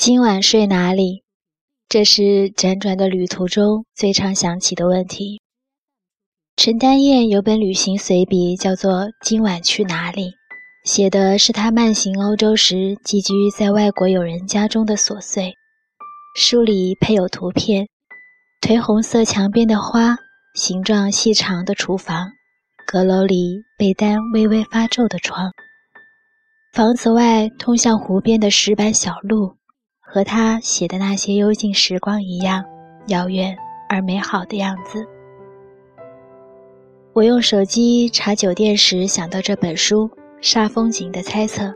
[0.00, 1.24] 今晚睡哪里？
[1.88, 5.40] 这是辗转的旅途中最常想起的问题。
[6.54, 10.30] 陈丹燕有本旅行随笔，叫做《今晚去哪里》，
[10.84, 15.52] 写的是她慢行欧洲时寄居在外国友人家中的琐碎。
[16.36, 17.88] 书里配有图片：
[18.60, 20.16] 颓红色墙边的花，
[20.54, 22.30] 形状细长的厨房，
[22.86, 25.50] 阁楼里被单微微发皱的窗，
[26.72, 29.57] 房子外通向湖边的石板小路。
[30.10, 32.64] 和他写的那些幽静时光一样
[33.08, 33.54] 遥远
[33.88, 35.06] 而美好的样子。
[37.12, 41.74] 我用手机查酒店时想到这本书，煞风景的猜测。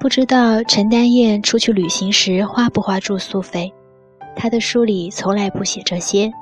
[0.00, 3.72] 不知道陈丹燕出去旅行时花不花住宿费？
[4.34, 6.32] 她的书里从来不写这些。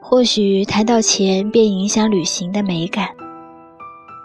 [0.00, 3.08] 或许谈到钱便影响旅行的美感。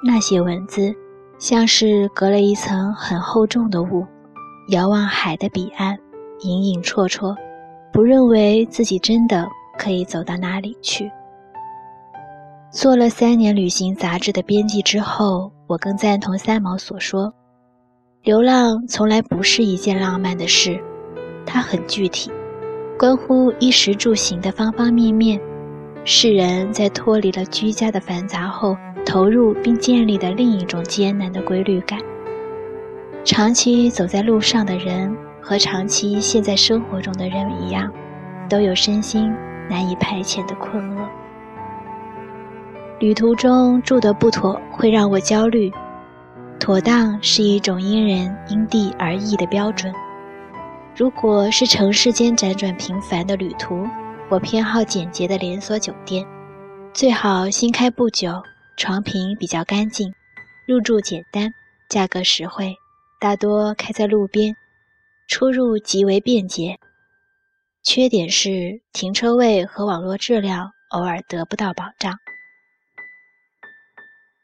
[0.06, 0.96] 那些文字，
[1.38, 4.06] 像是隔了一层很厚重的雾，
[4.70, 5.98] 遥望海的彼岸。
[6.44, 7.36] 隐隐绰绰，
[7.92, 11.10] 不认为自己真的可以走到哪里去。
[12.70, 17.34] 做了三年旅行杂志的编辑之后，我更赞同三毛所说：
[18.24, 20.80] 流浪从来不是一件浪漫的事，
[21.46, 22.32] 它很具体，
[22.98, 25.40] 关乎衣食住行的方方面面。
[26.04, 32.00] 世人在脱离了居家的繁杂后，投入并建立的另一种艰难的规律感。
[33.24, 35.16] 长期走在路上的人。
[35.44, 37.92] 和长期陷在生活中的人一样，
[38.50, 39.30] 都有身心
[39.70, 41.08] 难以排遣的困厄。
[43.00, 45.70] 旅途中住得不妥会让我焦虑，
[46.60, 49.94] 妥当是一种因人因地而异的标准。
[50.96, 53.86] 如果是城市间辗转频繁的旅途，
[54.30, 56.26] 我偏好简洁的连锁酒店，
[56.94, 58.42] 最好新开不久，
[58.78, 60.14] 床品比较干净，
[60.66, 61.54] 入住简单，
[61.90, 62.74] 价格实惠，
[63.20, 64.56] 大多开在路边。
[65.34, 66.78] 出入极为便捷，
[67.82, 72.14] 缺点是停车位和网络质量偶尔得不到保障。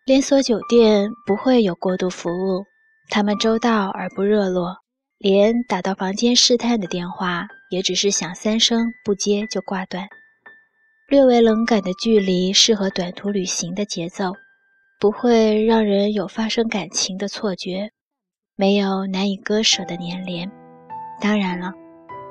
[0.07, 2.66] 连锁酒店不会有过度服务，
[3.07, 4.77] 他们周到而不热络，
[5.19, 10.07] 连打到房间试探的电话也只是响三声不接就挂断。
[11.07, 14.33] 略为冷感的距离适合短途旅行的节奏，
[15.00, 17.91] 不会让人有发生感情的错觉，
[18.56, 20.58] 没有难以割舍的粘连。
[21.19, 21.74] 当然了，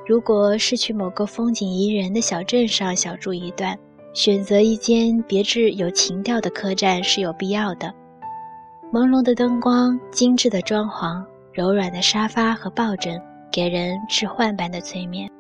[0.07, 3.79] 如果是去某个风景宜人的小镇上小住一段，
[4.15, 7.93] 选择一间别致有情调的客栈是有必要的。
[8.91, 11.23] 朦胧的灯光、精致的装潢、
[11.53, 13.21] 柔软的沙发和抱枕，
[13.53, 15.31] 给人置换般的催眠，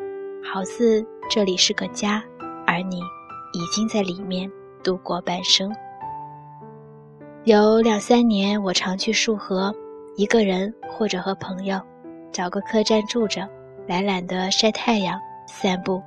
[0.53, 2.23] 好似这里是个家，
[2.67, 4.51] 而你已经在里面
[4.85, 5.75] 度过半生。
[7.45, 9.75] 有两三年，我常去束河，
[10.17, 11.81] 一个人或者和朋友。
[12.39, 13.49] 找个客栈住着，
[13.89, 15.19] 懒懒的晒太阳、
[15.49, 16.01] 散步，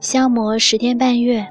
[0.00, 1.46] 消磨十天半月。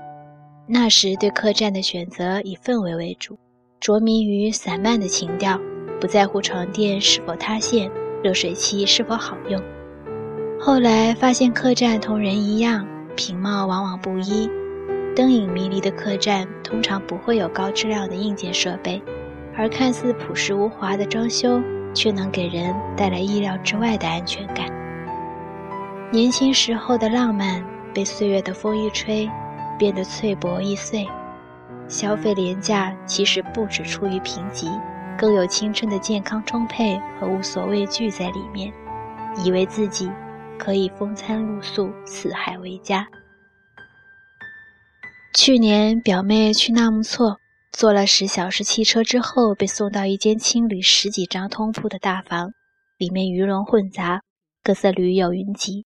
[0.65, 3.37] 那时对客栈的选择以氛围为主，
[3.79, 5.59] 着迷于散漫的情调，
[6.01, 7.87] 不在乎床垫是否塌陷、
[8.23, 9.61] 热水器是否好用。
[10.59, 12.83] 后来发现客栈同人一样，
[13.15, 14.49] 品貌往往不一。
[15.15, 18.99] 灯影迷离的客栈通常不会有高质量的硬件设备，
[19.55, 21.61] 而看似朴实无华的装修。
[21.95, 24.67] 却能给人带来意料之外的安全感。
[26.11, 29.27] 年轻时候的浪漫被岁月的风一吹，
[29.79, 31.07] 变得脆薄易碎。
[31.87, 34.67] 消费廉价其实不止出于贫瘠，
[35.17, 38.71] 更有青春的健康充沛和无所畏惧在里面，
[39.43, 40.11] 以为自己
[40.57, 43.07] 可以风餐露宿，四海为家。
[45.33, 47.39] 去年表妹去纳木错。
[47.75, 52.49] 坐了十小时汽车之后，被送到一间青旅十几张通铺的大房，
[52.97, 54.21] 里面鱼龙混杂，
[54.63, 55.85] 各色驴友云集。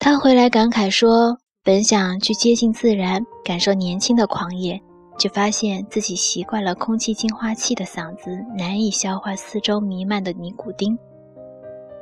[0.00, 4.80] 他回来感慨说：“本想去接近自然，感受年轻的狂野，
[5.16, 10.98] 却发现自己习惯了空气净化器的嗓子，难以消化四周弥漫的尼古丁。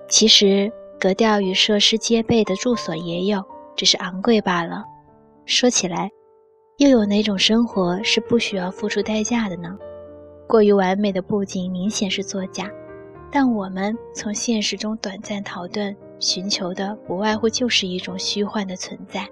[0.08, 3.44] 其实，格调与设施皆备的住所也有，
[3.76, 4.82] 只是昂贵罢了。
[5.44, 6.08] 说起来。”
[6.78, 9.76] 又有哪种生活是不需要付出代价的呢？
[10.46, 12.70] 过于完美的布景明显是作假，
[13.32, 19.28] 但我们从现实中短暂逃遁，寻求的不外乎就是一种虚幻的存在。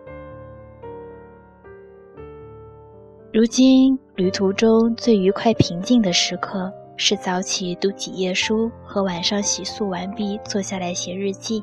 [3.33, 11.63] 如今旅途中最愉快平静的时刻，是早起读几页书和晚上洗漱完毕坐下来写日记。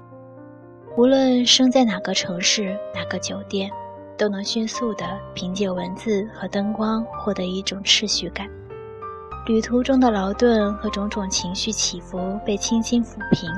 [0.96, 3.70] 无论生在哪个城市，哪个酒店。
[4.18, 8.48] 都能迅速地凭借文字和灯光获得一种秩序感，
[9.46, 13.50] 旅途中的劳顿和种种情绪起伏被轻轻抚平，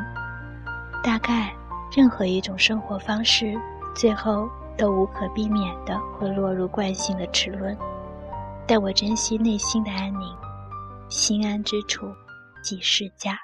[1.03, 1.53] 大概
[1.95, 3.53] 任何一种生活方式，
[3.95, 7.77] 最后都无可避免的会落入惯性的齿轮。
[8.67, 10.35] 但我珍惜内心的安宁，
[11.07, 12.07] 心安之处
[12.63, 13.37] 即是家。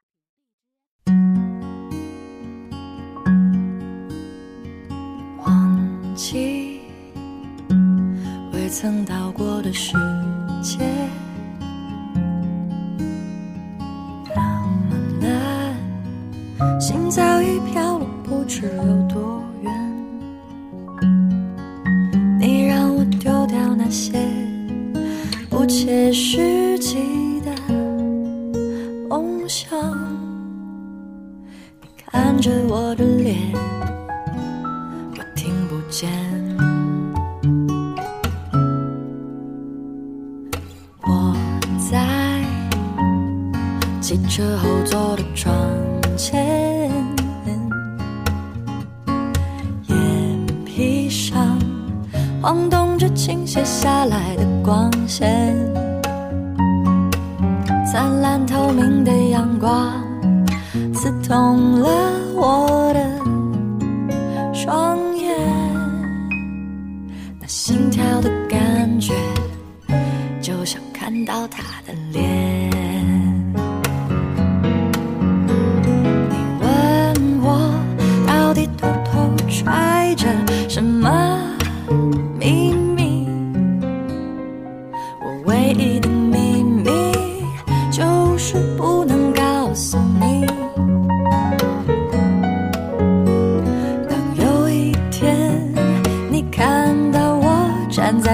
[5.46, 6.61] 忘记
[8.72, 9.98] 曾到过的世
[10.64, 10.80] 界，
[14.34, 14.42] 那
[14.88, 19.72] 么难，心早已飘落，不知有多远。
[22.40, 24.18] 你让我丢掉那些。
[25.50, 26.96] 不切实际
[27.42, 27.52] 的
[29.10, 29.78] 梦想，
[31.82, 33.36] 你看着我的脸，
[35.18, 36.41] 我听不见。
[44.32, 45.54] 车后座的窗
[46.16, 46.90] 前，
[49.90, 51.60] 眼皮上
[52.42, 54.46] 晃动着倾斜下来的。
[54.64, 55.54] 光线，
[57.92, 60.02] 灿烂透明的阳光，
[60.94, 61.90] 刺痛了
[62.34, 65.38] 我的双眼。
[67.38, 69.14] 那心跳的感觉，
[70.42, 72.61] 就像看到他的脸。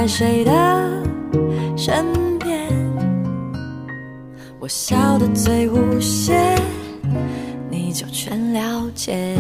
[0.07, 0.51] 谁的
[1.75, 2.06] 身
[2.39, 2.69] 边？
[4.59, 6.56] 我笑得最无邪，
[7.69, 9.38] 你就全了解。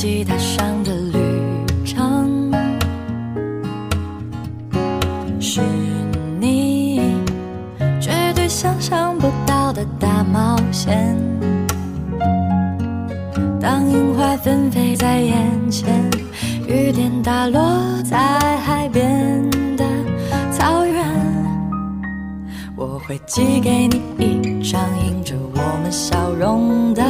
[0.00, 1.18] 吉他上的旅
[1.84, 2.50] 程
[5.38, 5.60] 是
[6.40, 7.02] 你
[8.00, 11.14] 绝对想象不到的大冒险
[13.60, 16.10] 当樱花纷飞在眼前
[16.66, 17.60] 雨点打落
[18.02, 18.16] 在
[18.56, 19.84] 海边的
[20.50, 21.04] 草原。
[22.74, 27.02] 我会寄给你一张映着我们笑容的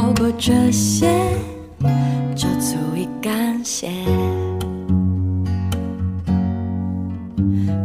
[0.00, 1.06] 有过这些，
[2.34, 3.90] 就足以感谢。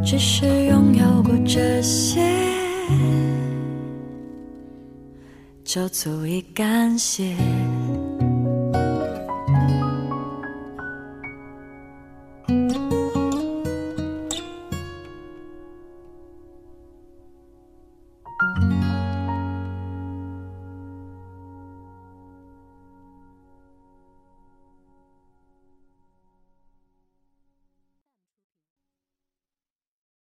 [0.03, 2.21] 只是拥有过这些，
[5.65, 7.35] 就足以感谢。